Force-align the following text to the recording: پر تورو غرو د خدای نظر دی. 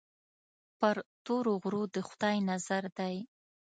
پر 0.79 0.95
تورو 1.25 1.53
غرو 1.63 1.83
د 1.93 1.97
خدای 2.07 2.37
نظر 2.49 2.83
دی. 2.97 3.15